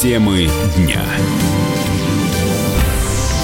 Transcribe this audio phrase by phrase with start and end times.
[0.00, 1.02] Темы дня.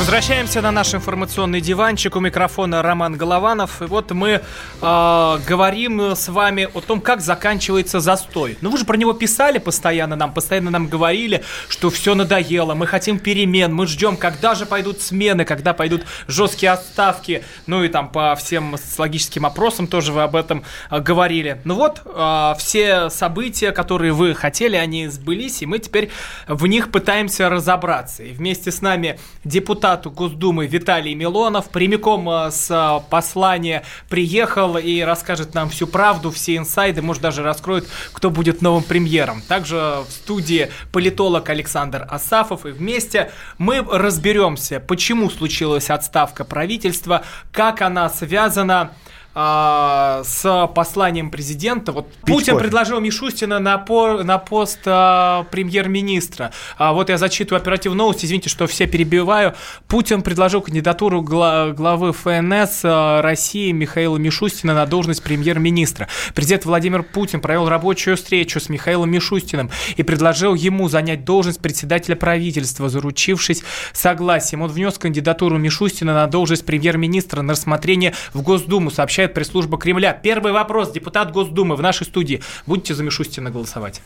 [0.04, 2.14] Возвращаемся на наш информационный диванчик.
[2.14, 3.80] У микрофона Роман Голованов.
[3.80, 4.42] И вот мы
[4.82, 8.58] э, говорим с вами о том, как заканчивается застой.
[8.60, 12.86] Ну вы же про него писали постоянно нам, постоянно нам говорили, что все надоело, мы
[12.86, 17.42] хотим перемен, мы ждем, когда же пойдут смены, когда пойдут жесткие отставки.
[17.66, 21.62] Ну и там по всем социологическим опросам тоже вы об этом э, говорили.
[21.64, 26.10] Ну вот, э, все события, которые вы хотели, они сбылись, и мы теперь
[26.46, 28.22] в них пытаемся разобраться.
[28.22, 34.76] И вместе с нами депутат депутату Госдумы Виталий Милонов прямиком э, с э, послания приехал
[34.76, 39.40] и расскажет нам всю правду, все инсайды, может даже раскроет, кто будет новым премьером.
[39.42, 39.76] Также
[40.08, 47.22] в студии политолог Александр Асафов и вместе мы разберемся, почему случилась отставка правительства,
[47.52, 48.90] как она связана
[49.34, 51.92] а, с посланием президента.
[51.92, 52.64] Вот Пить Путин кофе.
[52.64, 56.52] предложил Мишустина на, по, на пост а, премьер-министра.
[56.78, 59.54] А, вот я зачитываю оперативную новость, извините, что все перебиваю.
[59.88, 66.08] Путин предложил кандидатуру гла, главы ФНС а, России Михаила Мишустина на должность премьер-министра.
[66.34, 72.14] Президент Владимир Путин провел рабочую встречу с Михаилом Мишустиным и предложил ему занять должность председателя
[72.14, 74.62] правительства, заручившись согласием.
[74.62, 80.12] Он внес кандидатуру Мишустина на должность премьер-министра на рассмотрение в Госдуму, сообщает сообщает пресс-служба Кремля.
[80.12, 80.92] Первый вопрос.
[80.92, 82.42] Депутат Госдумы в нашей студии.
[82.66, 84.02] Будете за Мишустина голосовать?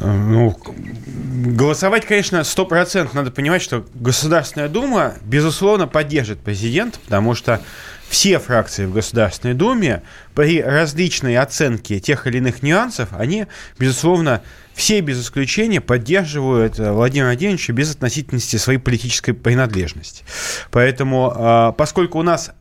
[0.00, 0.56] Ну,
[1.56, 7.60] голосовать, конечно, сто процентов надо понимать, что Государственная Дума, безусловно, поддержит президента, потому что
[8.08, 10.02] все фракции в Государственной Думе
[10.34, 13.46] при различной оценке тех или иных нюансов, они,
[13.80, 14.42] безусловно,
[14.74, 20.24] все без исключения поддерживают э, Владимира Владимировича без относительности своей политической принадлежности.
[20.70, 22.59] Поэтому, а, поскольку у нас Э,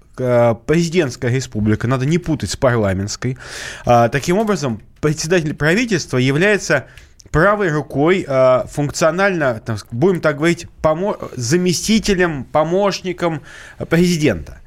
[0.66, 3.38] президентская республика, надо не путать с парламентской.
[3.86, 6.86] А, таким образом, председатель правительства является
[7.32, 13.42] правой рукой э, функционально, будем так говорить, помо- заместителем, помощником
[13.90, 14.62] президента.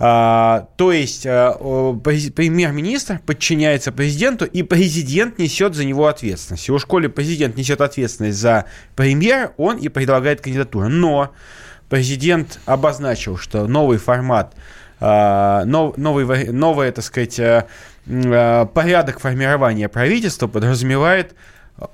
[0.00, 6.68] А, то есть а, премьер-министр подчиняется президенту, и президент несет за него ответственность.
[6.68, 10.88] И уж коли президент несет ответственность за премьера, он и предлагает кандидатуру.
[10.88, 11.32] Но
[11.88, 14.58] президент обозначил, что новый формат а,
[15.00, 17.66] новый, новый, так сказать, э,
[18.06, 21.34] э, порядок формирования правительства подразумевает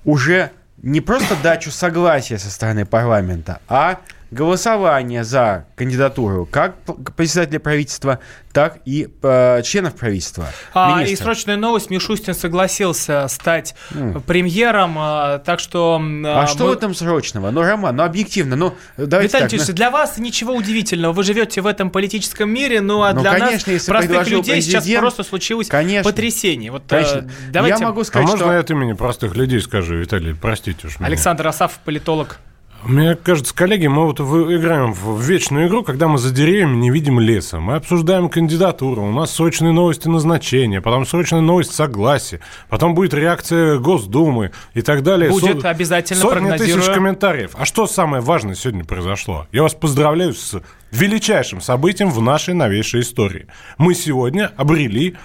[0.05, 0.51] уже
[0.83, 4.01] не просто дачу согласия со стороны парламента, а
[4.35, 6.75] голосование за кандидатуру как
[7.17, 8.19] председателя правительства,
[8.53, 10.47] так и э, членов правительства.
[10.75, 11.91] А, и срочная новость.
[11.91, 14.21] Мишустин согласился стать mm.
[14.21, 16.01] премьером, э, так что...
[16.01, 16.47] Э, а мы...
[16.47, 17.51] что в этом срочного?
[17.51, 19.75] Ну, Роман, ну, объективно, ну, давайте Виталий так, ну...
[19.75, 21.13] для вас ничего удивительного.
[21.13, 24.87] Вы живете в этом политическом мире, ну, а ну, для конечно, нас, простых людей, сейчас
[24.89, 26.71] просто случилось конечно, потрясение.
[26.71, 27.19] Вот, э, конечно.
[27.19, 27.81] Э, давайте...
[27.81, 28.37] Я могу сказать, а что...
[28.39, 31.07] можно я от имени простых людей скажу, Виталий, простите уж меня.
[31.09, 32.39] Александр Асафов, политолог.
[32.87, 37.19] Мне кажется, коллеги, мы вот играем в вечную игру, когда мы за деревьями не видим
[37.19, 37.59] леса.
[37.59, 43.79] Мы обсуждаем кандидатуру, у нас срочные новости назначения, потом срочная новость согласия, потом будет реакция
[43.79, 45.31] Госдумы и так далее.
[45.31, 45.71] Будет Со...
[45.71, 47.53] обязательно Сотни тысяч комментариев.
[47.55, 49.47] А что самое важное сегодня произошло?
[49.51, 53.47] Я вас поздравляю с величайшим событием в нашей новейшей истории.
[53.79, 55.17] Мы сегодня обрели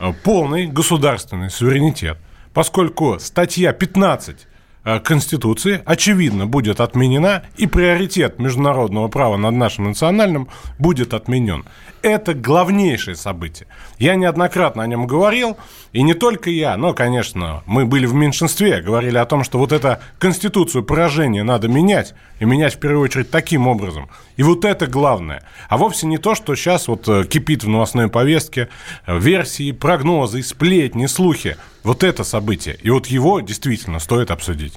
[0.00, 2.18] э, полный государственный суверенитет,
[2.52, 4.53] поскольку статья 15 Э,
[5.02, 11.64] Конституции, очевидно, будет отменена, и приоритет международного права над нашим национальным будет отменен.
[12.02, 13.66] Это главнейшее событие.
[13.98, 15.56] Я неоднократно о нем говорил,
[15.92, 19.72] и не только я, но, конечно, мы были в меньшинстве, говорили о том, что вот
[19.72, 24.10] эту Конституцию поражения надо менять, и менять в первую очередь таким образом.
[24.36, 25.44] И вот это главное.
[25.68, 28.68] А вовсе не то, что сейчас вот э, кипит в новостной повестке,
[29.06, 31.56] э, версии, прогнозы, сплетни, слухи.
[31.84, 32.76] Вот это событие.
[32.80, 34.72] И вот его действительно стоит обсудить.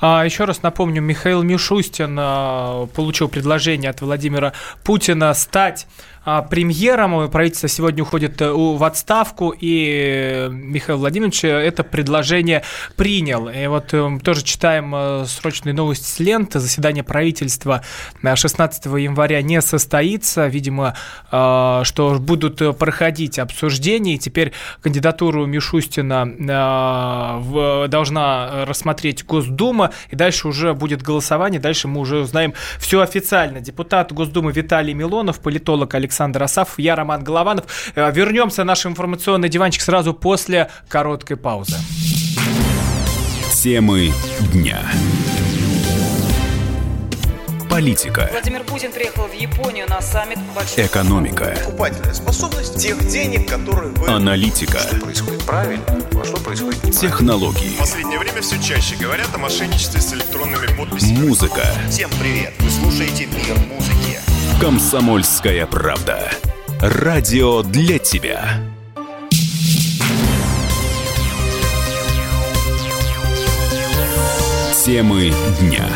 [0.00, 4.52] А, еще раз напомню, Михаил Мишустин а, получил предложение от Владимира
[4.84, 5.88] Путина стать
[6.24, 7.30] премьером.
[7.30, 12.62] Правительство сегодня уходит э, в отставку, и Михаил Владимирович это предложение
[12.96, 13.48] принял.
[13.48, 16.60] И вот э, тоже читаем э, срочные новости с ленты.
[16.60, 17.82] Заседание правительства
[18.22, 20.46] 16 января не состоится.
[20.46, 20.94] Видимо,
[21.28, 24.14] что будут проходить обсуждения.
[24.14, 26.24] И теперь кандидатуру Мишустина
[27.88, 31.60] должна рассмотреть Госдума, и дальше уже будет голосование.
[31.60, 33.60] Дальше мы уже узнаем все официально.
[33.60, 37.64] Депутат Госдумы Виталий Милонов, политолог Александр Александр Асафов, я Роман Голованов.
[37.96, 41.74] Э, вернемся на наш информационный диванчик сразу после короткой паузы.
[43.52, 44.12] Темы
[44.52, 44.78] дня.
[47.68, 48.28] Политика.
[48.30, 50.86] Владимир Путин приехал в Японию на саммит большой...
[50.86, 51.56] Экономика.
[51.64, 54.06] Покупательная способность тех денег, которые вы...
[54.06, 54.78] Аналитика.
[54.78, 57.10] Что происходит правильно, а что происходит неправильно.
[57.10, 57.74] Технологии.
[57.74, 61.26] В последнее время все чаще говорят о мошенничестве с электронными подписями.
[61.26, 61.64] Музыка.
[61.90, 62.52] Всем привет!
[62.60, 64.13] Вы слушаете «Мир музыки».
[64.60, 66.30] Комсомольская правда.
[66.80, 68.60] Радио для тебя.
[74.84, 75.86] Темы дня.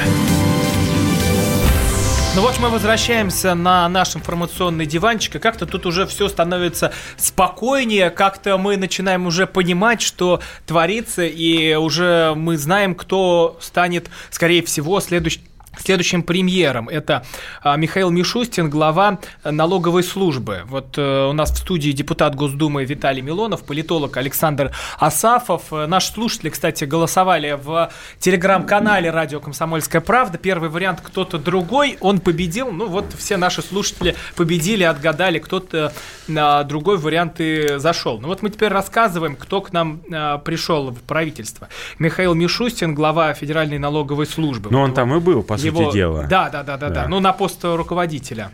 [2.35, 8.11] Ну вот мы возвращаемся на наш информационный диванчик, и как-то тут уже все становится спокойнее,
[8.11, 15.01] как-то мы начинаем уже понимать, что творится, и уже мы знаем, кто станет, скорее всего,
[15.01, 15.43] следующим
[15.81, 16.89] следующим премьером.
[16.89, 17.25] Это
[17.63, 20.63] а, Михаил Мишустин, глава налоговой службы.
[20.67, 25.73] Вот э, у нас в студии депутат Госдумы Виталий Милонов, политолог Александр Асафов.
[25.73, 30.39] Э, наши слушатели, кстати, голосовали в телеграм-канале «Радио Комсомольская правда».
[30.39, 32.71] Первый вариант кто-то другой, он победил.
[32.71, 35.93] Ну вот все наши слушатели победили, отгадали, кто-то
[36.27, 38.21] на другой вариант и зашел.
[38.21, 40.01] Ну вот мы теперь рассказываем, кто к нам
[40.45, 41.69] пришел в правительство.
[41.99, 44.71] Михаил Мишустин, глава Федеральной налоговой службы.
[44.71, 45.93] Ну, он там и был, по сути его...
[45.93, 46.27] дела.
[46.29, 46.91] Да, да, да, да.
[46.91, 47.09] Да.
[47.09, 48.51] Ну, на пост руководителя.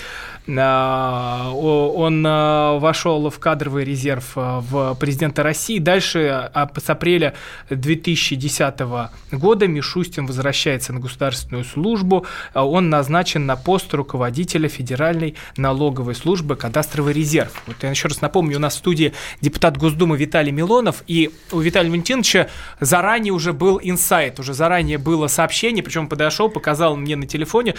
[0.49, 5.79] он а, вошел в кадровый резерв а, в президента России.
[5.79, 7.35] Дальше а, с апреля
[7.69, 8.81] 2010
[9.33, 12.25] года Мишустин возвращается на государственную службу.
[12.55, 17.63] А, Он назначен на пост руководителя Федеральной налоговой службы «Кадастровый резерв».
[17.67, 19.13] Вот я еще раз напомню, у нас в студии
[19.43, 22.49] депутат Госдумы Виталий Милонов, и у Виталия Валентиновича
[22.81, 27.75] заранее уже был инсайт, уже заранее было сообщение, причем подошел, показал мне на телефоне,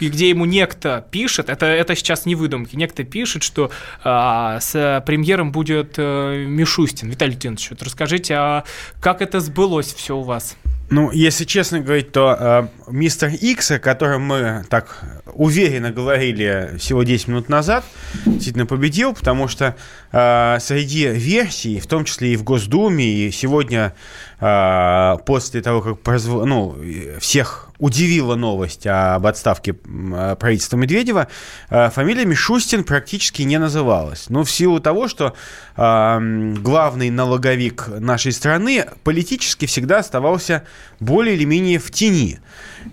[0.00, 3.70] где ему некто пишет, это, это сейчас не выдумки, некто пишет, что
[4.02, 7.08] а, с премьером будет э, Мишустин.
[7.10, 8.64] Виталий Валентинович, вот расскажите, а
[9.00, 10.56] как это сбылось все у вас?
[10.90, 15.02] Ну, если честно говорить, то э, мистер Икс, о котором мы так
[15.32, 17.84] уверенно говорили всего 10 минут назад,
[18.26, 19.76] действительно победил, потому что
[20.12, 23.94] э, среди версий, в том числе и в Госдуме, и сегодня
[24.40, 26.76] э, после того, как произв- ну,
[27.18, 31.28] всех удивила новость об отставке э, правительства Медведева,
[31.70, 34.26] э, фамилия Мишустин практически не называлась.
[34.28, 35.34] Ну, в силу того, что
[35.76, 40.64] главный налоговик нашей страны политически всегда оставался
[41.00, 42.38] более или менее в тени.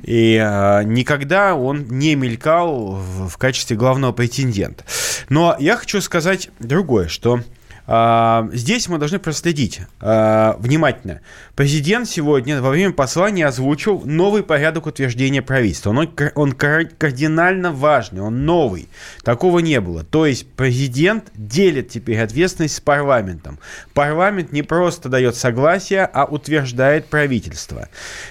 [0.03, 4.83] И э, никогда он не мелькал в, качестве главного претендента.
[5.29, 7.41] Но я хочу сказать другое, что
[7.87, 11.21] Здесь мы должны проследить а, внимательно.
[11.55, 15.89] Президент сегодня во время послания озвучил новый порядок утверждения правительства.
[15.89, 18.87] Он, он кар- кардинально важный, он новый.
[19.23, 20.03] Такого не было.
[20.03, 23.59] То есть президент делит теперь ответственность с парламентом.
[23.93, 27.89] Парламент не просто дает согласие, а утверждает правительство.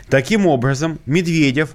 [0.08, 1.70] Таким образом, Медведев,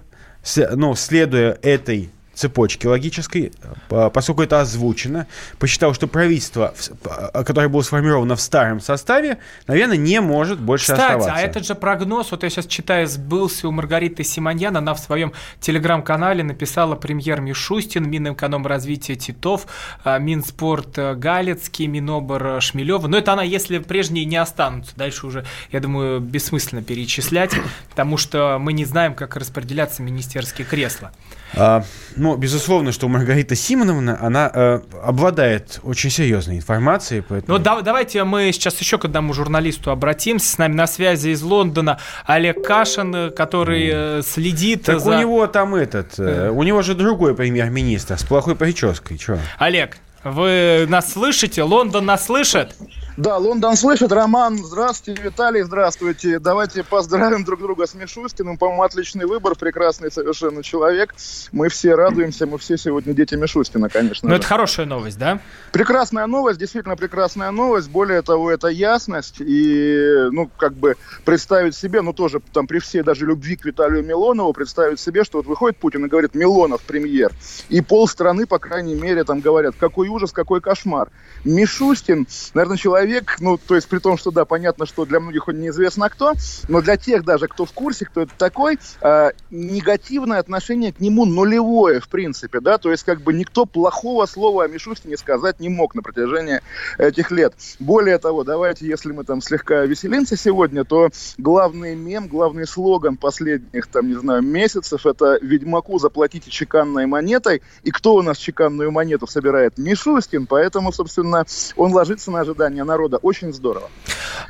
[0.73, 3.51] ну, следуя этой цепочки логической,
[3.89, 5.25] по- поскольку это озвучено,
[5.57, 11.01] посчитал, что правительство, п- которое было сформировано в старом составе, наверное, не может больше Кстати,
[11.01, 11.33] оставаться.
[11.33, 15.31] а этот же прогноз, вот я сейчас читаю, сбылся у Маргариты Симоньян, она в своем
[15.59, 19.67] телеграм-канале написала премьер Мишустин, Минэкономразвития Титов,
[20.03, 23.07] а, Минспорт э, Галецкий, Минобр э, Шмелева.
[23.07, 24.93] Но это она, если прежние не останутся.
[24.95, 27.51] Дальше уже, я думаю, бессмысленно перечислять,
[27.89, 31.11] потому что мы не знаем, как распределяться министерские кресла.
[31.53, 31.83] А,
[32.15, 37.57] ну, безусловно, что Маргарита Симоновна, она э, обладает очень серьезной информацией, поэтому...
[37.57, 40.49] Ну, да- давайте мы сейчас еще к одному журналисту обратимся.
[40.49, 45.17] С нами на связи из Лондона Олег Кашин, э, который э, следит Так за...
[45.17, 49.37] у него там этот, э, у него же другой премьер-министр с плохой прической, чё?
[49.57, 51.63] Олег, вы нас слышите?
[51.63, 52.75] Лондон нас слышит?
[53.17, 54.11] Да, Лондон слышит.
[54.11, 55.21] Роман, здравствуйте.
[55.21, 56.37] Виталий, здравствуйте.
[56.37, 58.57] Давайте поздравим друг друга с Мишустиным.
[58.57, 61.15] По-моему, отличный выбор, прекрасный совершенно человек.
[61.53, 64.27] Мы все радуемся, мы все сегодня дети Мишустина, конечно.
[64.27, 64.39] Ну, же.
[64.39, 65.39] это хорошая новость, да?
[65.71, 67.89] Прекрасная новость, действительно прекрасная новость.
[67.89, 73.01] Более того, это ясность и, ну, как бы представить себе, ну, тоже там при всей
[73.01, 77.31] даже любви к Виталию Милонову, представить себе, что вот выходит Путин и говорит, Милонов премьер.
[77.69, 81.07] И полстраны, по крайней мере, там говорят, какой ужас, какой кошмар.
[81.45, 83.04] Мишустин, наверное, человек,
[83.39, 86.33] ну, то есть при том, что, да, понятно, что для многих он неизвестно кто,
[86.67, 91.25] но для тех даже, кто в курсе, кто это такой, э, негативное отношение к нему
[91.25, 95.69] нулевое, в принципе, да, то есть как бы никто плохого слова о Мишустине сказать не
[95.69, 96.61] мог на протяжении
[96.97, 97.53] этих лет.
[97.79, 103.87] Более того, давайте, если мы там слегка веселимся сегодня, то главный мем, главный слоган последних,
[103.87, 109.27] там, не знаю, месяцев, это «Ведьмаку заплатите чеканной монетой», и кто у нас чеканную монету
[109.27, 109.77] собирает?
[109.77, 111.45] Мишустин, поэтому, собственно,
[111.75, 113.17] он ложится на ожидания народа.
[113.17, 113.89] Очень здорово.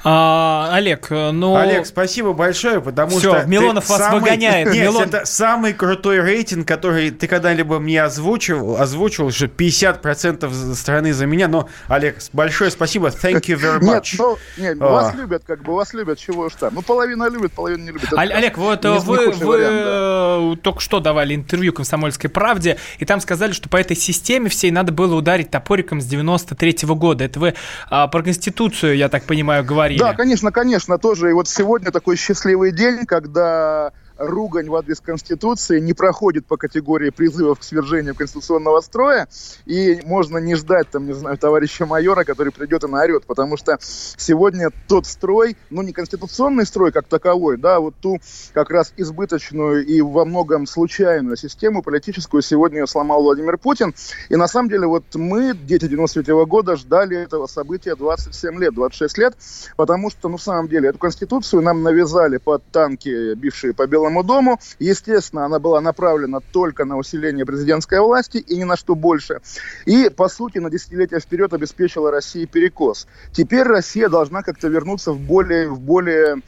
[0.04, 1.56] А, Олег, э, ну...
[1.56, 3.48] Олег, спасибо большое, потому Всё, что...
[3.48, 4.72] Милонов вас самый- выгоняет.
[4.72, 10.76] Нет, Милон- это самый крутой рейтинг, который ты когда-либо мне озвучивал, озвучивал, что 50% за-
[10.76, 11.48] страны за меня.
[11.48, 13.08] Но, Олег, большое спасибо.
[13.08, 14.16] Thank you very Нет, much.
[14.20, 14.86] ну, нет, А.
[14.92, 16.76] вас любят, как бы, вас любят, чего уж там.
[16.76, 18.06] Ну, половина любит, половина не любит.
[18.12, 20.54] Это Олег, вот вы, вы, вариант, да.
[20.54, 24.70] э, только что давали интервью «Комсомольской правде», и там сказали, что по этой системе всей
[24.70, 27.24] надо было ударить топориком с 93 года.
[27.24, 27.54] Это вы
[27.90, 30.00] а, про Конституцию, я так понимаю, говорили.
[30.00, 31.30] Да, конечно, конечно, тоже.
[31.30, 37.10] И вот сегодня такой счастливый день, когда ругань в адрес Конституции не проходит по категории
[37.10, 39.28] призывов к свержению конституционного строя,
[39.66, 43.78] и можно не ждать, там, не знаю, товарища майора, который придет и наорет, потому что
[43.82, 48.20] сегодня тот строй, ну, не конституционный строй как таковой, да, а вот ту
[48.54, 53.94] как раз избыточную и во многом случайную систему политическую сегодня ее сломал Владимир Путин,
[54.30, 59.18] и на самом деле вот мы, дети 93 года, ждали этого события 27 лет, 26
[59.18, 59.36] лет,
[59.76, 64.05] потому что, ну, в самом деле, эту конституцию нам навязали под танки, бившие по Белому
[64.24, 64.60] дому.
[64.80, 69.42] Естественно, она была направлена только на усиление президентской власти и ни на что больше.
[69.86, 73.08] И, по сути, на десятилетия вперед обеспечила России перекос.
[73.32, 76.42] Теперь Россия должна как-то вернуться в более, в более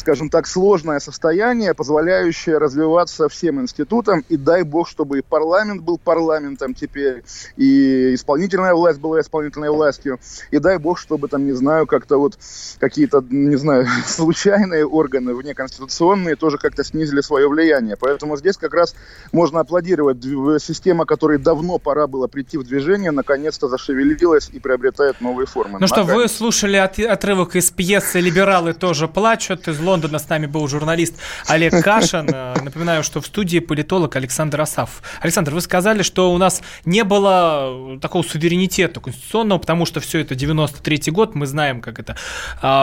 [0.00, 4.24] скажем так, сложное состояние, позволяющее развиваться всем институтам.
[4.28, 7.22] И дай бог, чтобы и парламент был парламентом теперь,
[7.56, 10.18] и исполнительная власть была исполнительной властью.
[10.50, 12.38] И дай бог, чтобы там, не знаю, как-то вот
[12.78, 17.96] какие-то, не знаю, случайные органы внеконституционные тоже как-то снизили свое влияние.
[17.96, 18.94] Поэтому здесь как раз
[19.32, 20.16] можно аплодировать.
[20.18, 25.78] Дв- Система, которой давно пора было прийти в движение, наконец-то зашевелилась и приобретает новые формы.
[25.80, 29.68] Ну что, вы слушали от- отрывок из пьесы «Либералы тоже плачут».
[29.68, 31.14] Из Лондона с нами был журналист
[31.46, 32.28] Олег Кашин.
[32.32, 35.02] Э, Напоминаю, что в студии политолог Александр Асафов.
[35.20, 40.34] Александр, вы сказали, что у нас не было такого суверенитета конституционного, потому что все это
[40.34, 42.16] 93-й год, мы знаем, как это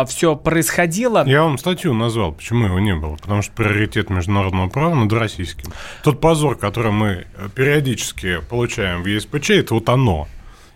[0.08, 1.26] все происходило.
[1.26, 3.16] Я вам статью назвал, почему его не было.
[3.16, 5.72] Потому что приоритет международного права над российским.
[6.04, 10.28] Тот позор, который мы э, периодически получаем в ЕСПЧ, это вот оно.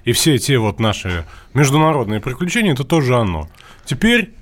[0.04, 3.50] И все те вот наши международные приключения, это тоже оно.
[3.86, 4.34] Теперь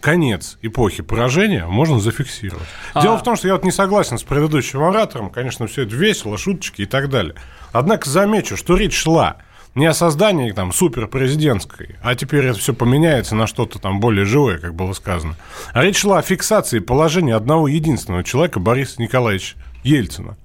[0.00, 2.66] конец эпохи поражения можно зафиксировать.
[3.00, 3.18] Дело А.
[3.18, 5.30] в том, что я вот не согласен с предыдущим оратором.
[5.30, 7.34] Конечно, все это весело, шуточки и так далее.
[7.72, 9.36] Однако замечу, что речь шла
[9.74, 14.58] не о создании там суперпрезидентской, а теперь это все поменяется на что-то там более живое,
[14.58, 15.36] как было сказано.
[15.72, 20.36] А речь шла о фиксации положения одного единственного человека, Бориса Николаевича Ельцина.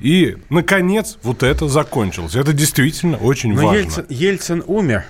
[0.00, 2.36] И, наконец, вот это закончилось.
[2.36, 3.78] Это действительно очень Но важно.
[3.80, 5.04] Ельцин, Ельцин умер.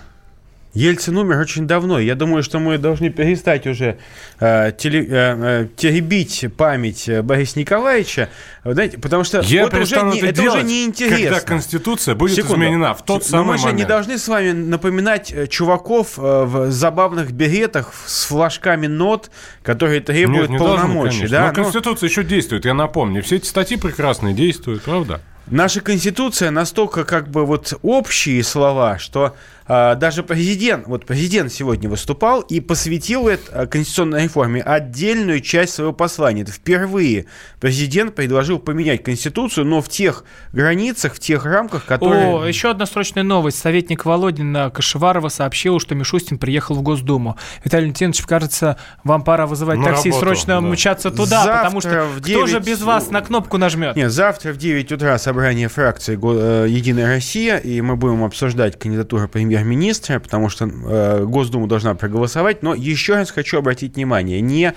[0.75, 1.99] Ельцин умер очень давно.
[1.99, 3.99] Я думаю, что мы должны перестать уже
[4.39, 8.29] э, теле- э, э, теребить память э, Бориса Николаевича,
[8.65, 11.17] знаете, потому что Я вот уже не- это, это уже неинтересно.
[11.19, 12.55] когда Конституция будет Секунду.
[12.57, 13.89] изменена в тот Но самый мы же не момент.
[13.89, 19.31] должны с вами напоминать э, чуваков в забавных беретах с флажками нот,
[19.63, 21.17] которые требуют Нет, не должны, полномочий.
[21.21, 21.37] конечно.
[21.39, 21.43] да?
[21.45, 23.23] Но Ну, Конституция еще действует, я напомню.
[23.23, 25.23] Все эти статьи прекрасные действуют, правда?
[25.51, 29.35] Наша Конституция настолько как бы вот общие слова, что
[29.69, 36.43] даже президент, вот президент сегодня выступал и посвятил это конституционной реформе отдельную часть своего послания.
[36.43, 37.27] Это впервые
[37.61, 42.27] президент предложил поменять Конституцию, но в тех границах, в тех рамках, которые...
[42.27, 43.59] О, еще одна срочная новость.
[43.59, 47.37] Советник Володина Кашеварова сообщил, что Мишустин приехал в Госдуму.
[47.65, 50.61] Виталий Валентинович, кажется, вам пора вызывать На такси работу, срочно да.
[50.61, 53.97] мчаться туда, Завтра потому что в кто же 9 без вас на кнопку нажмет?
[53.97, 59.29] Нет, завтра в 9 утра собрание фракции э, «Единая Россия», и мы будем обсуждать кандидатуру
[59.59, 62.62] премьер-министра, потому что э, Госдума должна проголосовать.
[62.62, 64.75] Но еще раз хочу обратить внимание, не,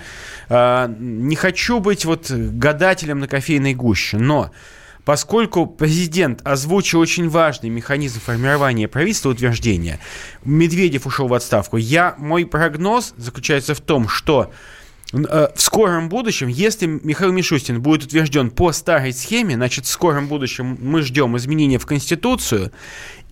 [0.48, 4.50] э, не хочу быть вот гадателем на кофейной гуще, но
[5.04, 9.98] Поскольку президент озвучил очень важный механизм формирования правительства утверждения,
[10.44, 11.76] Медведев ушел в отставку.
[11.76, 14.52] Я, мой прогноз заключается в том, что
[15.12, 20.28] э, в скором будущем, если Михаил Мишустин будет утвержден по старой схеме, значит, в скором
[20.28, 22.70] будущем мы ждем изменения в Конституцию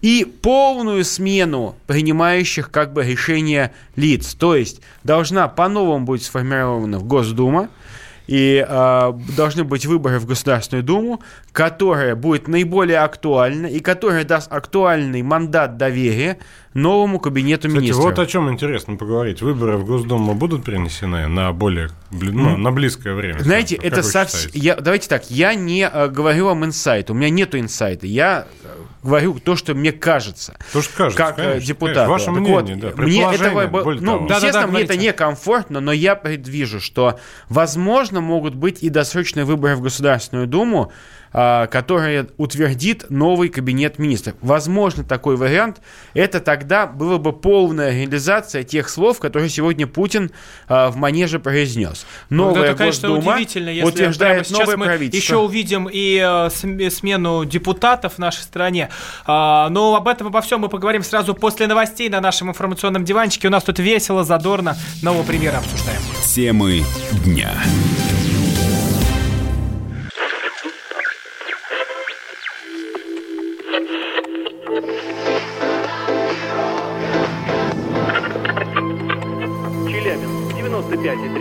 [0.01, 4.35] и полную смену принимающих как бы решения лиц.
[4.35, 7.69] То есть должна по-новому быть сформирована Госдума,
[8.31, 14.53] и э, должны быть выборы в Государственную Думу, которая будет наиболее актуальна и которая даст
[14.53, 16.39] актуальный мандат доверия
[16.73, 18.05] новому кабинету Кстати, министров.
[18.05, 19.43] вот о чем интересно поговорить.
[19.43, 23.41] Выборы в Госдуму будут перенесены на более бли- ну, на близкое время?
[23.41, 24.53] Знаете, Как это совсем...
[24.55, 28.69] Я, давайте так, я не э, говорю вам инсайт, у меня нету инсайта, я э,
[29.03, 30.57] говорю то, что мне кажется.
[30.73, 31.95] То, что кажется, как э, конечно, депутату.
[31.95, 32.13] конечно.
[32.13, 33.93] Ваше Так мнение, вот, да, мне этого, ну, того.
[33.93, 39.77] естественно, Да-да-да, мне это некомфортно, но я предвижу, что, возможно, могут быть и досрочные выборы
[39.77, 40.93] в Государственную Думу,
[41.33, 44.35] а, которые утвердит новый кабинет министров.
[44.41, 45.81] Возможно, такой вариант.
[46.15, 50.31] Это тогда было бы полная реализация тех слов, которые сегодня Путин
[50.69, 52.07] а, в манеже произнес.
[52.31, 55.35] Ну, Новая это, конечно, Госдума удивительно, если утверждает новое мы правительство.
[55.35, 58.89] еще увидим и э, см- смену депутатов в нашей стране.
[59.27, 63.49] А, но об этом, обо всем мы поговорим сразу после новостей на нашем информационном диванчике.
[63.49, 64.77] У нас тут весело, задорно.
[65.03, 66.01] Нового премьера обсуждаем.
[66.25, 66.83] Темы
[67.25, 67.53] дня.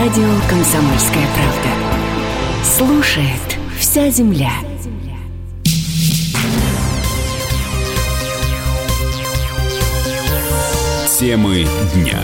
[0.00, 2.64] Радио «Комсомольская правда».
[2.64, 4.52] Слушает вся земля.
[11.18, 12.20] Темы дня.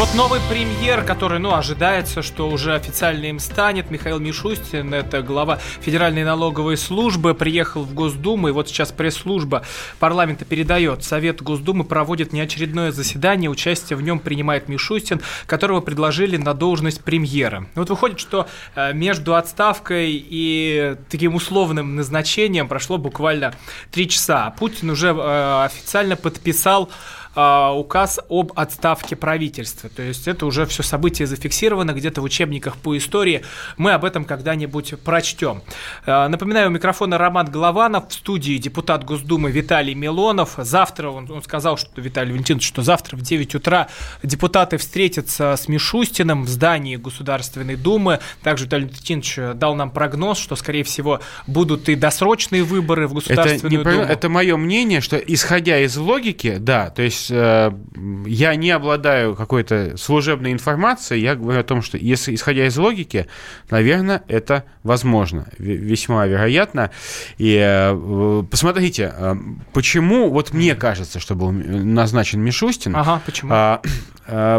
[0.00, 5.58] Вот новый премьер, который, ну, ожидается, что уже официально им станет, Михаил Мишустин, это глава
[5.82, 9.62] Федеральной налоговой службы, приехал в Госдуму, и вот сейчас пресс-служба
[9.98, 11.04] парламента передает.
[11.04, 17.66] Совет Госдумы проводит неочередное заседание, участие в нем принимает Мишустин, которого предложили на должность премьера.
[17.74, 23.52] Вот выходит, что э, между отставкой и таким условным назначением прошло буквально
[23.90, 24.46] три часа.
[24.46, 26.88] А Путин уже э, официально подписал
[27.34, 29.88] а, указ об отставке правительства.
[29.88, 33.42] То есть это уже все событие зафиксировано где-то в учебниках по истории.
[33.76, 35.62] Мы об этом когда-нибудь прочтем.
[36.06, 40.54] А, Напоминаю, у микрофона Роман Голованов, в студии депутат Госдумы Виталий Милонов.
[40.58, 43.88] Завтра, он, он сказал, что Виталий Валентинович, что завтра в 9 утра
[44.22, 48.18] депутаты встретятся с Мишустиным в здании Государственной Думы.
[48.42, 53.20] Также Виталий Валентинович дал нам прогноз, что, скорее всего, будут и досрочные выборы в Это,
[53.34, 54.04] Государственную не про- Думу.
[54.04, 57.72] это мое мнение, что исходя из логики, да, то есть э,
[58.26, 63.26] я не обладаю какой-то служебной информацией, я говорю о том, что если исходя из логики,
[63.70, 66.90] наверное, это возможно, весьма вероятно.
[67.38, 69.34] И э, посмотрите, э,
[69.72, 72.94] почему, вот мне кажется, что был назначен Мишустин.
[72.94, 73.52] Ага, почему?
[73.52, 73.80] А,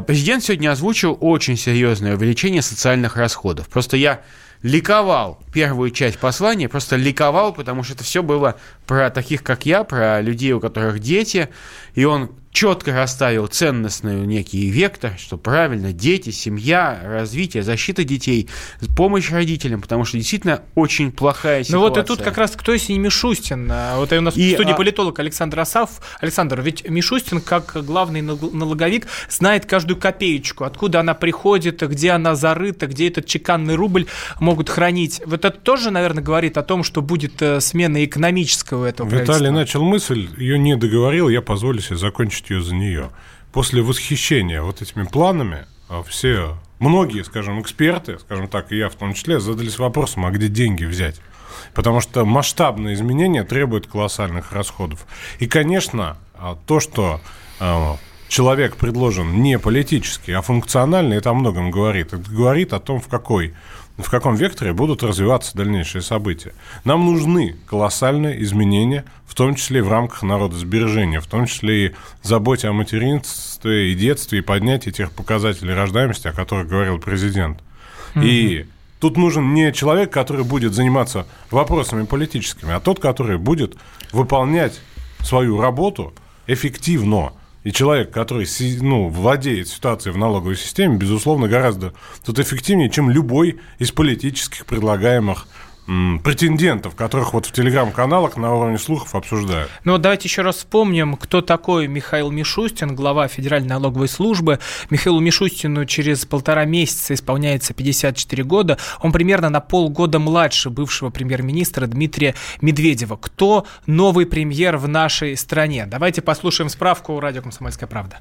[0.05, 3.69] Президент сегодня озвучил очень серьезное увеличение социальных расходов.
[3.69, 4.19] Просто я
[4.63, 9.83] ликовал первую часть послания, просто ликовал, потому что это все было про таких, как я,
[9.83, 11.49] про людей, у которых дети,
[11.95, 18.49] и он четко расставил ценностный некий вектор, что правильно, дети, семья, развитие, защита детей,
[18.95, 21.75] помощь родителям, потому что действительно очень плохая ситуация.
[21.75, 23.69] Ну вот и тут как раз кто если не Мишустин?
[23.71, 26.01] А, Вот и у нас И, в студии а- политолог Александр Асав.
[26.19, 32.35] Александр, ведь Мишустин, как главный нал- налоговик, знает каждую копеечку, откуда она приходит, где она
[32.35, 34.07] зарыта, где этот чеканный рубль
[34.39, 35.21] могут хранить.
[35.25, 39.83] Вот это тоже, наверное, говорит о том, что будет э, смена экономического этого Виталий начал
[39.83, 43.11] мысль, ее не договорил, я позволю себе закончить ее за нее.
[43.51, 48.95] После восхищения вот этими планами, а, все, многие, скажем, эксперты, скажем так, и я в
[48.95, 51.21] том числе, задались вопросом, а где деньги взять?
[51.73, 55.05] Потому что масштабные изменения требуют колоссальных расходов.
[55.39, 57.21] И, конечно, а, то, что
[57.59, 62.13] а, человек предложен не политически, а функциональный, это о многом говорит.
[62.13, 63.53] Это говорит о том, в какой
[64.01, 66.53] в каком векторе будут развиваться дальнейшие события.
[66.83, 71.91] Нам нужны колоссальные изменения, в том числе и в рамках народосбережения, в том числе и
[72.21, 77.59] заботе о материнстве и детстве, и поднятии тех показателей рождаемости, о которых говорил президент.
[78.15, 78.65] И
[78.99, 83.77] тут нужен не человек, который будет заниматься вопросами политическими, а тот, который будет
[84.11, 84.81] выполнять
[85.21, 86.13] свою работу
[86.47, 87.33] эффективно.
[87.63, 88.47] И человек, который
[88.81, 91.93] ну, владеет ситуацией в налоговой системе, безусловно, гораздо
[92.25, 95.47] тут эффективнее, чем любой из политических предлагаемых
[96.23, 99.69] претендентов, которых вот в телеграм-каналах на уровне слухов обсуждают.
[99.83, 104.59] Ну вот давайте еще раз вспомним, кто такой Михаил Мишустин, глава Федеральной налоговой службы.
[104.89, 108.77] Михаилу Мишустину через полтора месяца исполняется 54 года.
[109.01, 113.17] Он примерно на полгода младше бывшего премьер-министра Дмитрия Медведева.
[113.17, 115.85] Кто новый премьер в нашей стране?
[115.85, 118.19] Давайте послушаем справку радио «Комсомольская правда».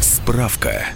[0.00, 0.86] Справка.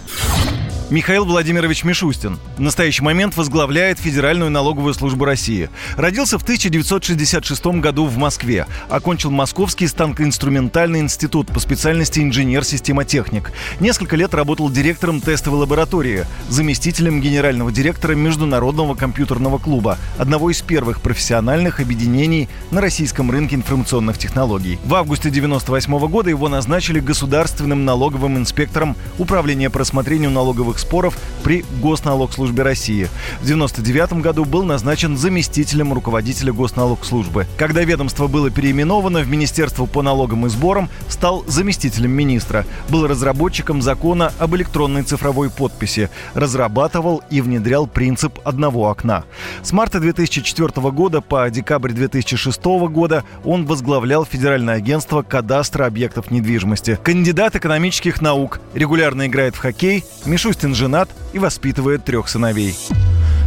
[0.89, 2.39] Михаил Владимирович Мишустин.
[2.55, 5.69] В настоящий момент возглавляет Федеральную налоговую службу России.
[5.97, 8.67] Родился в 1966 году в Москве.
[8.87, 13.51] Окончил Московский станкоинструментальный институт по специальности инженер-системотехник.
[13.81, 21.01] Несколько лет работал директором тестовой лаборатории, заместителем генерального директора Международного компьютерного клуба, одного из первых
[21.01, 24.79] профессиональных объединений на российском рынке информационных технологий.
[24.85, 31.63] В августе 1998 года его назначили государственным налоговым инспектором Управления по рассмотрению налоговых споров при
[31.81, 33.05] Госналогслужбе России.
[33.39, 37.47] В 1999 году был назначен заместителем руководителя Госналогслужбы.
[37.57, 42.65] Когда ведомство было переименовано в Министерство по налогам и сборам, стал заместителем министра.
[42.89, 46.09] Был разработчиком закона об электронной цифровой подписи.
[46.33, 49.23] Разрабатывал и внедрял принцип одного окна.
[49.63, 56.99] С марта 2004 года по декабрь 2006 года он возглавлял Федеральное агентство кадастра объектов недвижимости.
[57.03, 58.59] Кандидат экономических наук.
[58.73, 60.03] Регулярно играет в хоккей.
[60.25, 62.75] Мишустин женат и воспитывает трех сыновей.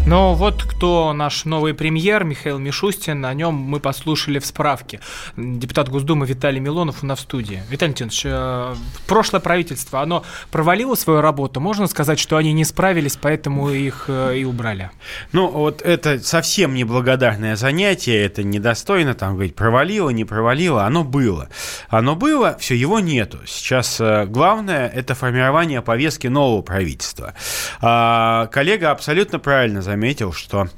[0.07, 5.01] Но вот кто наш новый премьер Михаил Мишустин, о нем мы послушали в справке.
[5.37, 7.63] Депутат Госдумы Виталий Милонов у нас в студии.
[7.69, 8.75] Виталий Леонидович, э,
[9.07, 11.61] прошлое правительство, оно провалило свою работу?
[11.61, 14.91] Можно сказать, что они не справились, поэтому их э, и убрали?
[15.33, 21.49] Ну, вот это совсем неблагодарное занятие, это недостойно там говорить, провалило, не провалило, оно было.
[21.89, 23.39] Оно было, все, его нету.
[23.47, 27.35] Сейчас э, главное– это формирование повестки нового правительства.
[27.81, 30.69] А, коллега абсолютно правильно заметил, что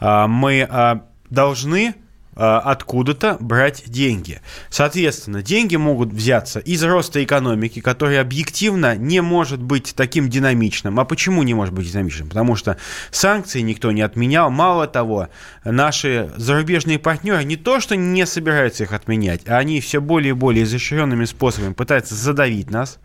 [0.00, 1.94] а, мы а, должны
[2.36, 4.40] откуда-то брать деньги.
[4.68, 11.00] Соответственно, деньги могут взяться из роста экономики, который объективно не может быть таким динамичным.
[11.00, 12.28] А почему не может быть динамичным?
[12.28, 12.76] Потому что
[13.10, 14.50] санкции никто не отменял.
[14.50, 15.28] Мало того,
[15.64, 20.32] наши зарубежные партнеры не то, что не собираются их отменять, а они все более и
[20.32, 22.98] более изощренными способами пытаются задавить нас.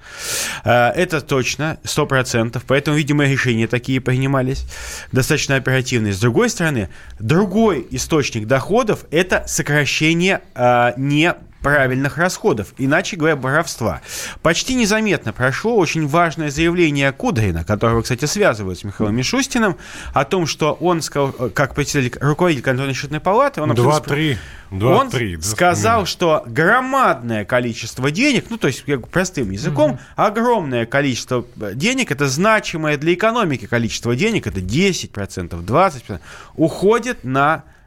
[0.66, 2.62] А, Это точно, 100%.
[2.68, 4.66] Поэтому, видимо, решения такие принимались
[5.12, 6.14] достаточно оперативные.
[6.14, 6.90] С другой стороны,
[7.20, 14.02] другой источник доходов– это сокращение а, неправильных расходов, иначе говоря, воровства.
[14.42, 19.78] Почти незаметно прошло очень важное заявление Кудрина, которого, кстати, связывают с Михаилом Мишустиным,
[20.14, 24.38] о том, что он сказал, э, как председатель, руководитель контрольно-счетной палаты, он абсолютно Два-три.
[24.72, 25.36] он Два-три.
[25.36, 26.06] да, сказал, вспоминаю.
[26.08, 32.98] что громадное количество денег, ну, то есть простым языком, огромное количество э, денег, это значимое
[32.98, 36.20] для экономики количество денег, это 10%, 20%,
[36.56, 37.81] уходит на э,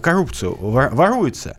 [0.00, 1.58] коррупцию, вор- воруется.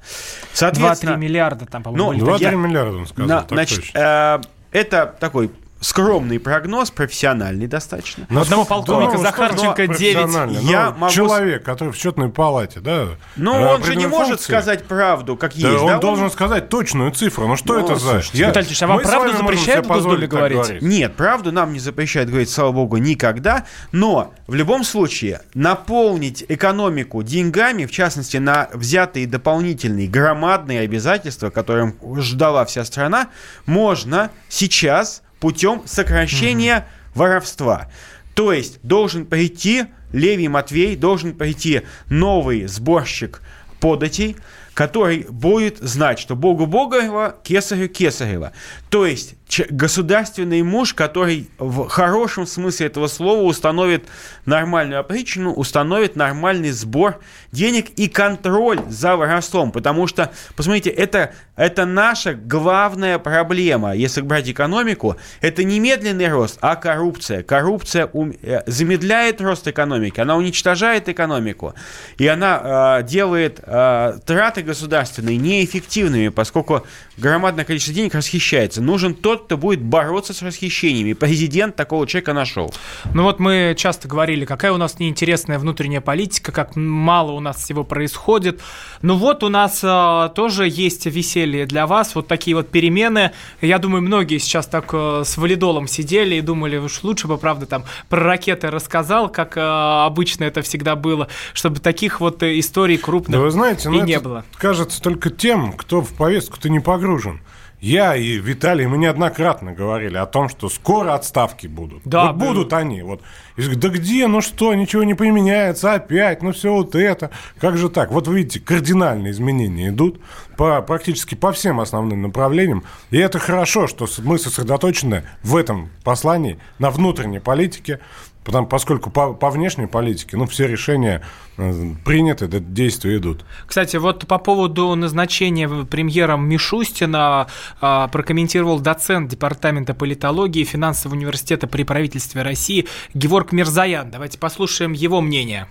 [0.53, 2.23] 2-3 миллиарда там, по-моему, Ну, были.
[2.23, 4.41] 2-3 я- миллиарда он сказал, на- так значит, точно.
[4.73, 8.25] э, это такой скромный прогноз, профессиональный достаточно.
[8.29, 10.15] Но одного полковника Ну, Захарченко что 9.
[10.17, 10.57] профессионально?
[10.59, 13.07] Я Ну, могу Человек, который в счетной палате, да?
[13.35, 13.73] Ну, он же не
[14.05, 14.45] определенной может функции.
[14.51, 15.81] сказать правду, как Да, есть.
[15.81, 15.97] он да?
[15.99, 17.47] должен сказать точную цифру.
[17.47, 18.11] Ну что Ну, это за...
[18.21, 20.81] слушайте, Виталий Ильич, а вам мы правду запрещают в Госдуме позволить так говорить?
[20.81, 23.65] Нет, правду нам не запрещают говорить, слава богу, никогда.
[23.91, 31.95] Но в любом случае наполнить экономику деньгами, в частности, на взятые дополнительные громадные обязательства, которым
[32.17, 33.29] ждала вся страна,
[33.65, 37.89] можно сейчас путем сокращения воровства.
[38.33, 43.41] То есть должен прийти Левий Матвей, должен прийти новый сборщик
[43.79, 44.35] податей,
[44.73, 48.53] который будет знать, что Богу Богова, Кесарю Кесарева.
[48.89, 49.35] То есть
[49.69, 54.05] государственный муж, который в хорошем смысле этого слова установит
[54.45, 57.19] нормальную опричину, установит нормальный сбор
[57.51, 59.71] денег и контроль за воровством.
[59.71, 66.57] Потому что, посмотрите, это, это наша главная проблема, если брать экономику, это не медленный рост,
[66.61, 67.43] а коррупция.
[67.43, 71.73] Коррупция ум- э, замедляет рост экономики, она уничтожает экономику,
[72.17, 76.85] и она э, делает э, траты государственные неэффективными, поскольку
[77.17, 78.81] громадное количество денег расхищается.
[78.81, 81.13] Нужен тот, кто будет бороться с расхищениями.
[81.13, 82.73] Президент такого человека нашел.
[83.13, 87.57] Ну вот мы часто говорили, какая у нас неинтересная внутренняя политика, как мало у нас
[87.57, 88.61] всего происходит.
[89.01, 93.31] Ну вот у нас а, тоже есть веселье для вас, вот такие вот перемены.
[93.61, 97.65] Я думаю, многие сейчас так а, с валидолом сидели и думали, уж лучше бы, правда,
[97.65, 102.97] там про ракеты рассказал, как а, обычно это всегда было, чтобы таких вот э, историй
[102.97, 104.43] крупных Да вы знаете, и ну, не было.
[104.57, 107.41] кажется только тем, кто в повестку-то не погружен.
[107.81, 112.01] Я и Виталий, мы неоднократно говорили о том, что скоро отставки будут.
[112.03, 113.01] Да, вот будут они.
[113.03, 113.21] Вот.
[113.55, 117.31] И да где, ну что, ничего не поменяется опять, ну все вот это.
[117.57, 118.11] Как же так?
[118.11, 120.19] Вот вы видите, кардинальные изменения идут
[120.57, 122.83] по, практически по всем основным направлениям.
[123.11, 128.01] И это хорошо, что мы сосредоточены в этом послании на внутренней политике,
[128.49, 131.21] потому, поскольку по, по внешней политике, ну, все решения
[131.57, 131.71] э,
[132.03, 133.45] приняты, да, действия идут.
[133.67, 137.45] Кстати, вот по поводу назначения премьером Мишустина
[137.79, 144.09] а, прокомментировал доцент Департамента политологии Финансового университета при правительстве России Геворг Мирзаян.
[144.09, 145.67] Давайте послушаем его мнение.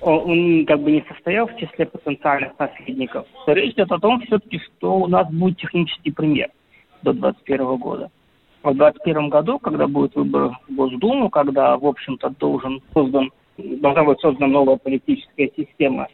[0.00, 4.94] он, как бы не состоял в числе потенциальных наследников, речь идет о том все-таки, что
[4.94, 6.50] у нас будет технический премьер
[7.02, 8.10] до 2021 года.
[8.62, 14.20] В 2021 году, когда будет выбор в Госдуму, когда, в общем-то, должен создан, должна быть
[14.20, 16.06] создана новая политическая система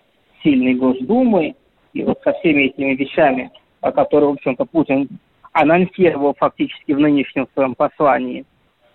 [0.42, 1.54] сильной Госдумы,
[1.92, 3.50] и вот со всеми этими вещами,
[3.82, 5.08] о которых, в общем-то, Путин
[5.52, 8.46] анонсировал фактически в нынешнем своем послании,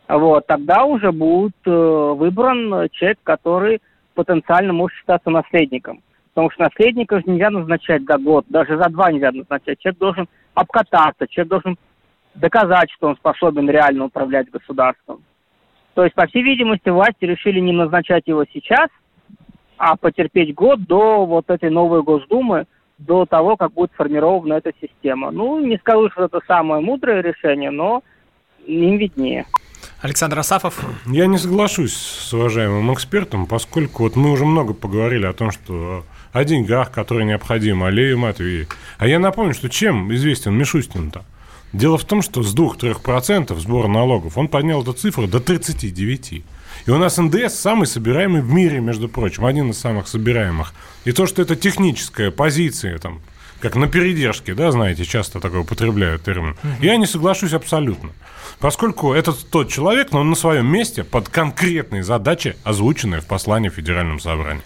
[0.07, 3.81] вот, тогда уже будет э, выбран человек, который
[4.15, 6.01] потенциально может считаться наследником.
[6.33, 9.79] Потому что наследника же нельзя назначать за год, даже за два нельзя назначать.
[9.79, 11.77] Человек должен обкататься, человек должен
[12.35, 15.23] доказать, что он способен реально управлять государством.
[15.93, 18.89] То есть, по всей видимости, власти решили не назначать его сейчас,
[19.77, 22.65] а потерпеть год до вот этой новой Госдумы,
[22.97, 25.31] до того, как будет сформирована эта система.
[25.31, 28.03] Ну, не скажу, что это самое мудрое решение, но
[28.65, 29.45] им виднее.
[30.01, 30.79] Александр Асафов.
[31.05, 36.03] Я не соглашусь с уважаемым экспертом, поскольку вот мы уже много поговорили о том, что
[36.31, 38.67] о деньгах, которые необходимы, о Леве Матвее.
[38.97, 41.23] А я напомню, что чем известен Мишустин-то?
[41.73, 46.43] Дело в том, что с 2-3% сбора налогов он поднял эту цифру до 39%.
[46.85, 50.73] И у нас НДС самый собираемый в мире, между прочим, один из самых собираемых.
[51.05, 53.21] И то, что это техническая позиция, там,
[53.59, 58.09] как на передержке, да, знаете, часто такой употребляют термин, я не соглашусь абсолютно.
[58.59, 63.69] Поскольку этот тот человек, но он на своем месте под конкретные задачи, озвученные в послании
[63.69, 64.63] в Федеральном собрании.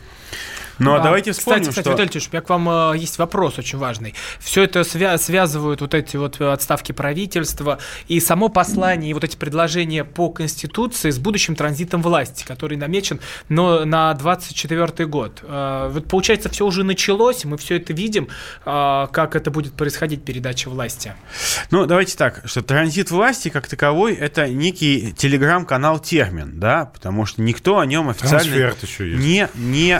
[0.79, 1.03] Ну, а Да.
[1.05, 1.91] давайте вспомним, кстати, кстати, что...
[2.03, 4.13] Виталий у меня к вам э, есть вопрос очень важный.
[4.39, 9.23] Все это свя- связывают вот эти вот э, отставки правительства и само послание, и вот
[9.23, 15.39] эти предложения по Конституции с будущим транзитом власти, который намечен но на 24 год.
[15.43, 18.27] Э, Вот получается, все уже началось, мы все это видим,
[18.65, 21.13] э, как это будет происходить, передача власти.
[21.71, 27.41] Ну, давайте так, что транзит власти как таковой это некий телеграм-канал термин, да, потому что
[27.41, 29.23] никто о нем официально Трансферт еще есть.
[29.23, 29.97] не, не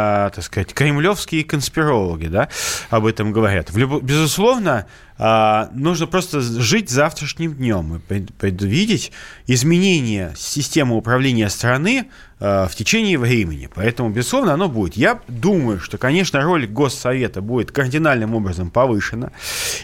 [0.00, 2.48] а, так сказать, кремлевские конспирологи, да,
[2.90, 3.70] об этом говорят.
[3.70, 4.86] В любо- безусловно,
[5.18, 9.12] а, нужно просто жить завтрашним днем и пред- предвидеть
[9.46, 12.06] изменения системы управления страны
[12.42, 13.68] а, в течение времени.
[13.74, 14.96] Поэтому, безусловно, оно будет.
[14.96, 19.30] Я думаю, что, конечно, роль Госсовета будет кардинальным образом повышена,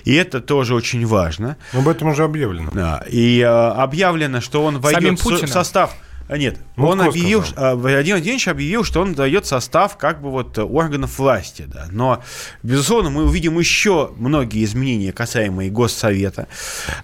[0.04, 1.56] и это тоже очень важно.
[1.74, 2.70] Об этом уже объявлено.
[2.72, 5.94] Да, и а, объявлено, что он войдет в состав
[6.28, 7.72] Нет, Ну, он объявил, сказал?
[7.72, 11.86] а, Владимир Владимирович объявил, что он дает состав как бы вот органов власти, да.
[11.90, 12.22] Но,
[12.62, 16.48] безусловно, мы увидим еще многие изменения, касаемые Госсовета.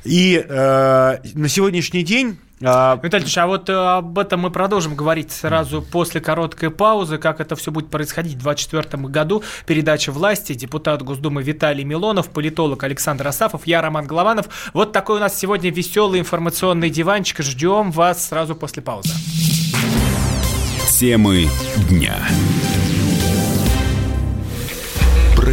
[0.04, 4.94] И э, на сегодняшний день а, Виталий Ильич, а вот э, об этом мы продолжим
[4.94, 9.42] говорить сразу после короткой паузы, как это все будет происходить в 2024 году.
[9.66, 14.70] Передача власти, депутат Госдумы Виталий Милонов, политолог Александр Асафов, я Роман Голованов.
[14.72, 17.42] Вот такой у нас сегодня веселый информационный диванчик.
[17.42, 19.12] Ждем вас сразу после паузы.
[20.88, 21.48] Темы
[21.88, 22.14] дня.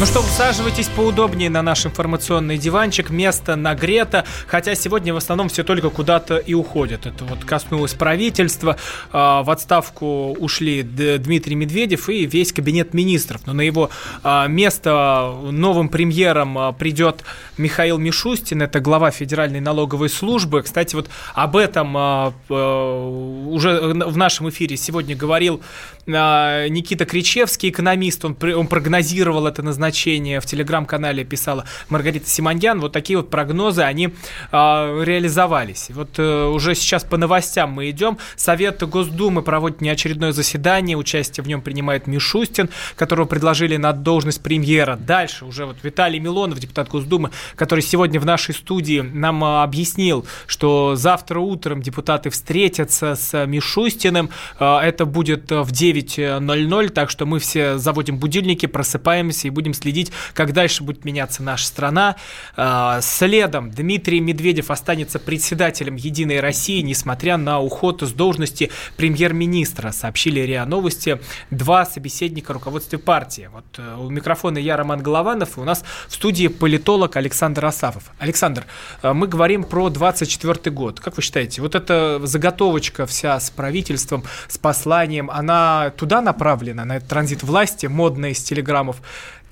[0.00, 3.10] Ну что, усаживайтесь поудобнее на наш информационный диванчик.
[3.10, 7.06] Место нагрето, хотя сегодня в основном все только куда-то и уходят.
[7.06, 8.76] Это вот коснулось правительства.
[9.12, 13.42] А, В отставку ушли Дмитрий Медведев и весь кабинет министров.
[13.46, 13.88] Но на его
[14.24, 17.22] а, место новым премьером а, придет
[17.56, 18.62] Михаил Мишустин.
[18.62, 20.62] Это глава Федеральной налоговой службы.
[20.62, 21.94] Кстати, вот об этом
[22.48, 25.62] уже в нашем эфире сегодня говорил
[26.06, 28.24] Никита Кричевский, экономист.
[28.24, 29.83] Он, он прогнозировал это назначение
[30.40, 32.80] в телеграм-канале, писала Маргарита Симоньян.
[32.80, 34.14] Вот такие вот прогнозы, они
[34.52, 35.90] а, реализовались.
[35.90, 38.18] Вот э, уже сейчас по новостям мы идем.
[38.36, 40.96] Совет Госдумы проводит неочередное заседание.
[40.96, 44.96] Участие в нем принимает Мишустин, которого предложили на должность премьера.
[44.96, 50.26] Дальше уже вот Виталий Милонов, депутат Госдумы, который сегодня в нашей студии нам а, объяснил,
[50.46, 54.30] что завтра утром депутаты встретятся с Мишустиным.
[54.58, 59.73] А, Это будет э, в 9.00, так что мы все заводим будильники, просыпаемся и будем
[59.74, 62.16] следить, как дальше будет меняться наша страна.
[62.56, 70.40] А, Следом Дмитрий Медведев останется председателем «Единой России», несмотря на уход с должности премьер-министра, сообщили
[70.40, 71.20] РИА Новости.
[71.50, 73.50] Два собеседника руководства партии.
[73.52, 78.10] Вот э, у микрофона я, Роман Голованов, и у нас в студии политолог Александр Асафов.
[78.18, 78.64] Александр,
[79.02, 81.00] э, мы говорим про 24 год.
[81.00, 86.96] Как вы считаете, вот эта заготовочка вся с правительством, с посланием, она туда направлена, на
[86.96, 88.96] этот транзит власти, модный из телеграммов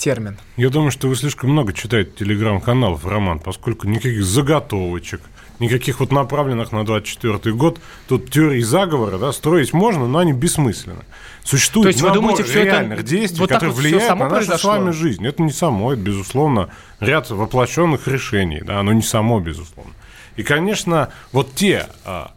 [0.02, 0.36] термин?
[0.56, 5.20] Я думаю, что вы слишком много читаете телеграм-каналов, Роман, поскольку никаких заготовочек,
[5.60, 11.04] никаких вот направленных на 24 год, тут теории заговора, да, строить можно, но они бессмысленны.
[11.44, 14.28] Существует То есть вы набор думаете, всё это реальных действий, вот которые вот влияют на
[14.28, 15.24] нашу с вами жизнь.
[15.26, 19.92] Это не само, это, безусловно, ряд воплощенных решений, да, оно не само, безусловно.
[20.34, 22.32] И, конечно, вот те, а,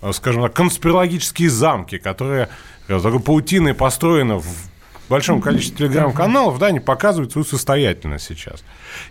[0.00, 2.48] а, скажем так, конспирологические замки, которые
[2.86, 4.69] э, такой паутиной построены в
[5.10, 8.62] большом количестве телеграм-каналов, да, они показывают свою состоятельность сейчас.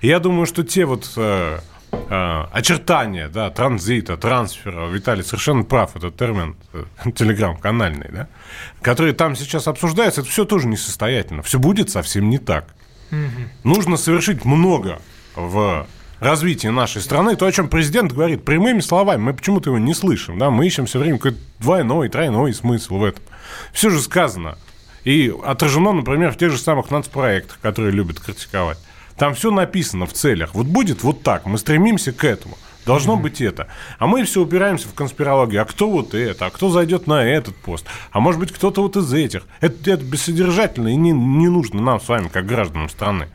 [0.02, 1.60] И я думаю, что те вот э,
[1.92, 8.28] э, очертания, да, транзита, трансфера, Виталий совершенно прав, этот термин э, телеграм-канальный, да,
[8.82, 11.44] которые там сейчас обсуждаются, это все тоже несостоятельно.
[11.44, 12.74] Все будет совсем не так.
[13.64, 15.00] Нужно совершить много
[15.36, 15.88] в
[16.20, 17.36] развитии нашей страны.
[17.36, 20.38] То, о чем президент говорит прямыми словами, мы почему-то его не слышим.
[20.38, 20.50] Да?
[20.50, 23.24] Мы ищем все время какой-то двойной, тройной смысл в этом.
[23.74, 24.58] Все же сказано.
[25.04, 28.78] И отражено, например, в тех же самых нацпроектах, которые любят критиковать.
[29.18, 30.56] Там все написано в целях.
[30.56, 31.46] Вот будет вот так.
[31.46, 32.58] Мы стремимся к этому.
[32.86, 33.68] Должно быть это.
[34.00, 35.62] А мы все упираемся в конспирологию.
[35.62, 36.46] А кто вот это?
[36.46, 37.86] А кто зайдет на этот пост?
[38.12, 39.44] А может быть, кто-то вот из этих?
[39.60, 43.28] Это, это бессодержательно и не, не нужно нам с вами, как гражданам страны.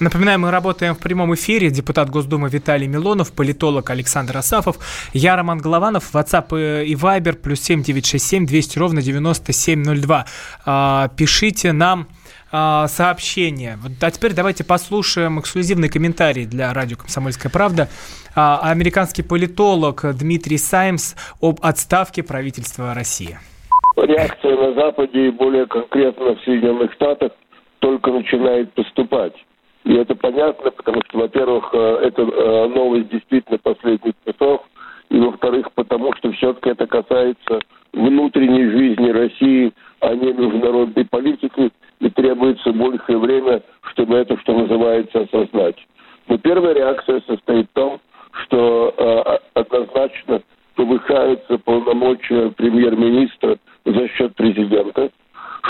[0.00, 1.68] Напоминаю, мы работаем в прямом эфире.
[1.68, 4.78] Депутат Госдумы Виталий Милонов, политолог Александр Асафов,
[5.12, 10.24] я Роман Голованов, WhatsApp и Viber, плюс 7967 200 ровно 9702.
[10.64, 12.08] А, Пишите нам
[12.50, 13.78] а, сообщение.
[14.00, 17.90] А теперь давайте послушаем эксклюзивный комментарий для радио «Комсомольская правда».
[18.34, 23.38] А, Американский политолог Дмитрий Саймс об отставке правительства России.
[23.98, 27.32] реакция на Западе и более конкретно в Соединенных Штатах
[27.80, 29.34] только начинает поступать.
[29.84, 34.62] И это понятно, потому что, во-первых, э, это э, новость действительно последних часов,
[35.08, 37.60] и, во-вторых, потому что все-таки это касается
[37.92, 43.62] внутренней жизни России, а не международной политики, и требуется большее время,
[43.92, 45.76] чтобы это, что называется, осознать.
[46.28, 48.00] Но первая реакция состоит в том,
[48.44, 50.42] что э, однозначно
[50.76, 55.10] повышаются полномочия премьер-министра за счет президента,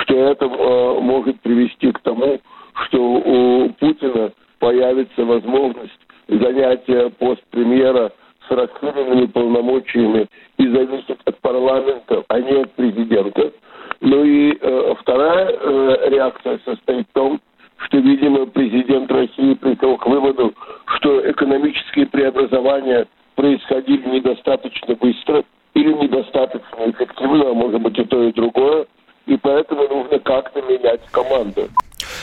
[0.03, 2.41] что это э, может привести к тому,
[2.87, 8.13] что у Путина появится возможность занятия пост премьера
[8.49, 10.27] с расширенными полномочиями
[10.59, 13.53] и зависит от парламента, а не от президента.
[14.01, 17.41] Ну и э, вторая э, реакция состоит в том,
[17.87, 20.55] что, видимо, президент России пришел к выводу,
[20.97, 25.45] что экономические преобразования происходили недостаточно быстро
[25.75, 28.87] или недостаточно эффективно, а может быть и то, и другое,
[29.27, 31.69] и поэтому нужно как-то менять команду.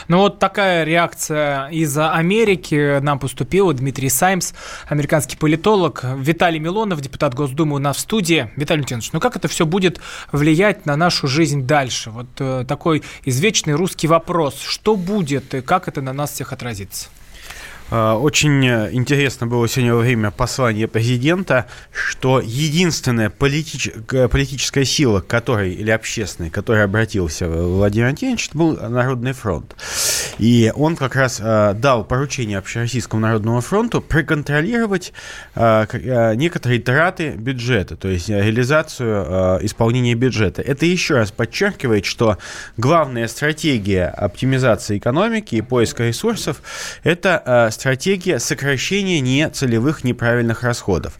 [0.07, 3.73] Ну вот такая реакция из Америки нам поступила.
[3.73, 4.53] Дмитрий Саймс,
[4.87, 8.49] американский политолог, Виталий Милонов, депутат Госдумы у нас в студии.
[8.55, 9.99] Виталий Леонидович, ну как это все будет
[10.31, 12.11] влиять на нашу жизнь дальше?
[12.11, 14.61] Вот э, такой извечный русский вопрос.
[14.61, 17.09] Что будет и как это на нас всех отразится?
[17.89, 23.89] А, Очень интересно было сегодня во время послания президента, что единственная политич...
[24.05, 29.75] к- политическая сила, которой, или общественная, к которой обратился Владимир Антонович, это был Народный фронт.
[30.37, 35.13] И он как раз дал поручение Общероссийскому народному фронту проконтролировать
[35.55, 40.61] некоторые траты бюджета, то есть реализацию исполнения бюджета.
[40.61, 42.37] Это еще раз подчеркивает, что
[42.75, 46.61] главная стратегия оптимизации экономики и поиска ресурсов–
[47.03, 51.13] это стратегия сокращения нецелевых неправильных расходов.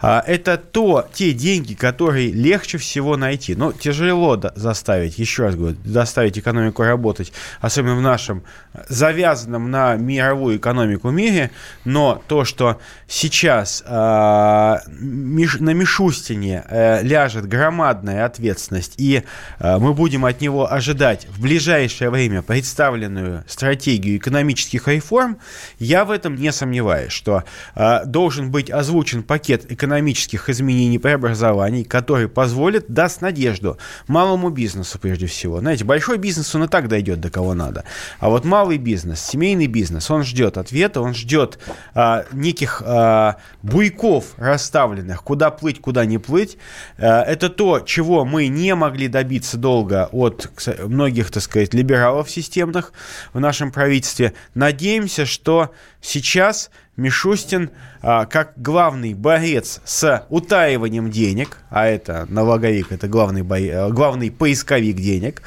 [0.00, 3.54] А, Это то, те деньги, которые легче всего найти.
[3.54, 8.42] Но тяжело заставить, еще раз говорю, заставить экономику работать, особенно в нашем
[8.88, 11.50] завязанном на мировую экономику мире,
[11.84, 19.24] но то, что сейчас а, на Мишустине э, ляжет громадная ответственность, и
[19.58, 25.38] э, мы будем от него ожидать в ближайшее время представленную стратегию экономических реформ,
[25.78, 27.44] я в этом не сомневаюсь, что
[27.74, 34.98] э, должен быть озвучен пакет экономических изменений и преобразований, который позволит, даст надежду малому бизнесу
[34.98, 35.60] прежде всего.
[35.60, 37.84] Знаете, большой бизнес, он и так дойдет до кого надо.
[38.18, 41.58] А вот малый бизнес, семейный бизнес, он ждет ответа, он ждет
[41.94, 46.58] а, неких а, буйков расставленных, куда плыть, куда не плыть.
[46.98, 52.92] А, это то, чего мы не могли добиться долго от многих, так сказать, либералов системных
[53.32, 54.34] в нашем правительстве.
[54.54, 57.70] Надеемся, что сейчас Мишустин,
[58.02, 64.30] а, как главный борец с утаиванием денег, а это налоговик, это главный, бой- э, главный
[64.32, 65.42] поисковик денег,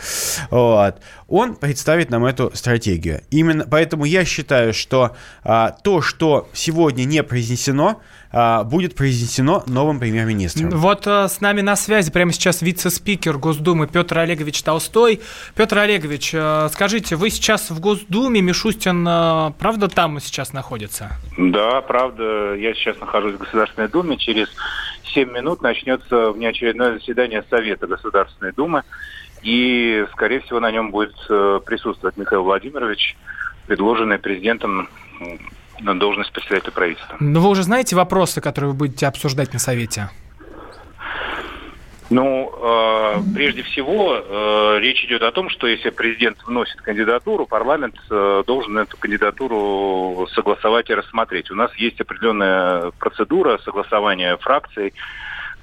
[0.50, 3.22] вот, он представит нам эту стратегию.
[3.32, 8.02] Именно поэтому я считаю, что а, то, что сегодня не произнесено,
[8.34, 10.70] а, будет произнесено новым премьер-министром.
[10.72, 15.22] Вот э, с нами на связи прямо сейчас вице-спикер Госдумы Петр Олегович Толстой.
[15.56, 21.12] Петр Олегович, э, скажите, вы сейчас в Госдуме, Мишустин, э, правда, там сейчас находится?
[21.50, 24.18] Да, правда, я сейчас нахожусь в Государственной Думе.
[24.18, 24.48] Через
[25.14, 28.84] 7 минут начнется внеочередное заседание Совета Государственной Думы.
[29.42, 33.18] И, скорее всего, на нем будет э, присутствовать Михаил Владимирович,
[33.66, 34.88] предложенный президентом
[35.80, 37.18] на должность председателя правительства.
[37.20, 40.10] Ну, вы уже знаете вопросы, которые вы будете обсуждать на Совете?
[42.12, 47.96] Ну, э, прежде всего, э, речь идет о том, что если президент вносит кандидатуру, парламент
[48.10, 51.50] э, должен эту кандидатуру согласовать и рассмотреть.
[51.52, 54.94] У нас есть определенная процедура согласования фракций.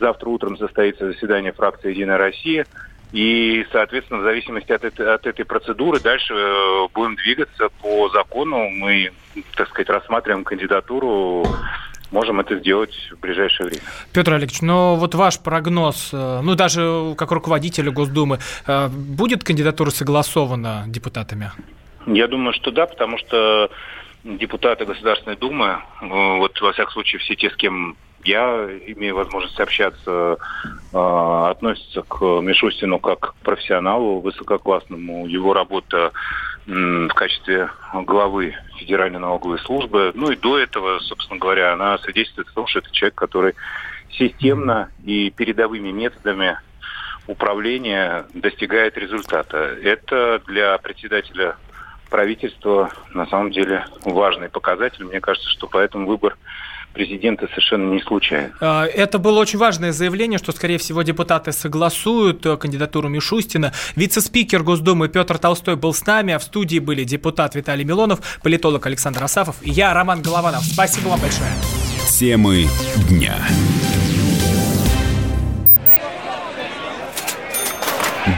[0.01, 2.66] Завтра утром состоится заседание фракции «Единая Россия».
[3.12, 8.70] И, соответственно, в зависимости от этой, от этой процедуры дальше э, будем двигаться по закону.
[8.70, 9.12] Мы,
[9.55, 11.44] так сказать, рассматриваем кандидатуру
[12.11, 13.82] можем это сделать в ближайшее время.
[14.12, 19.90] Петр Олегович, ну вот ваш прогноз, э, ну даже как руководителя Госдумы, э, будет кандидатура
[19.90, 21.52] согласована депутатами?
[22.06, 23.70] Я думаю, что да, потому что
[24.24, 26.06] депутаты Государственной Думы, э,
[26.38, 30.38] вот во всяком случае все те, с кем я имею возможность общаться,
[30.92, 35.26] относятся к Мишустину как к профессионалу высококлассному.
[35.28, 36.11] Его работа
[36.68, 40.12] в качестве главы Федеральной налоговой службы.
[40.14, 43.54] Ну и до этого, собственно говоря, она свидетельствует о том, что это человек, который
[44.10, 46.58] системно и передовыми методами
[47.26, 49.76] управления достигает результата.
[49.82, 51.56] Это для председателя
[52.10, 55.04] правительства на самом деле важный показатель.
[55.04, 56.36] Мне кажется, что поэтому выбор
[56.93, 58.53] президента совершенно не случайен.
[58.61, 63.72] А, Это было очень важное заявление, что, скорее всего, депутаты согласуют э, кандидатуру Мишустина.
[63.97, 68.86] Вице-спикер Госдумы Петр Толстой был с нами, а в студии были депутат Виталий Милонов, политолог
[68.86, 70.64] Александр Асафов и я, Роман Голованов.
[70.64, 71.51] Спасибо вам большое.
[72.09, 72.66] Темы
[73.09, 73.36] дня.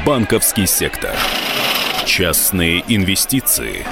[0.05, 1.15] Банковский сектор.
[2.05, 3.85] Частные инвестиции.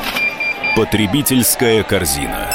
[0.77, 2.55] Потребительская корзина.